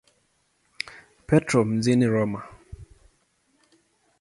[1.27, 2.43] Petro mjini Roma.